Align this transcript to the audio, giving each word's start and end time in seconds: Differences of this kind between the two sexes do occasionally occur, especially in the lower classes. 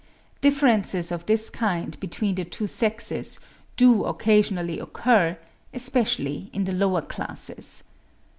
Differences 0.41 1.11
of 1.11 1.27
this 1.27 1.51
kind 1.51 1.95
between 1.99 2.33
the 2.33 2.43
two 2.43 2.65
sexes 2.65 3.39
do 3.77 4.03
occasionally 4.05 4.79
occur, 4.79 5.37
especially 5.75 6.49
in 6.53 6.63
the 6.63 6.73
lower 6.73 7.03
classes. 7.03 7.83